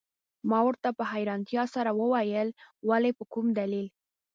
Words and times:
ما 0.49 0.59
ورته 0.67 0.89
په 0.97 1.03
حیرانتیا 1.11 1.63
سره 1.75 1.89
وویل: 2.01 2.49
ولي، 2.89 3.11
په 3.17 3.23
کوم 3.33 3.45
دلیل؟ 3.59 3.87